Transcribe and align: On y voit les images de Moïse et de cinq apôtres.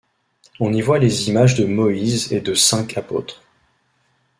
On 0.59 0.73
y 0.73 0.81
voit 0.81 0.97
les 0.97 1.29
images 1.29 1.53
de 1.53 1.63
Moïse 1.63 2.33
et 2.33 2.41
de 2.41 2.55
cinq 2.55 2.97
apôtres. 2.97 3.43